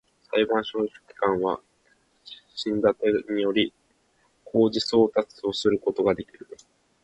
[0.31, 1.61] 裁判所書記官は、
[2.55, 2.95] 申立
[3.27, 3.71] てにより、
[4.45, 6.47] 公示送達をすることができる